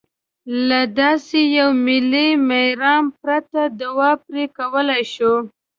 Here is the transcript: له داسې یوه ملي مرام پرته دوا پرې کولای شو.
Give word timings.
له 0.67 0.81
داسې 0.99 1.39
یوه 1.57 1.75
ملي 1.85 2.29
مرام 2.49 3.05
پرته 3.21 3.61
دوا 3.81 4.11
پرې 4.25 4.45
کولای 4.57 5.03
شو. 5.13 5.33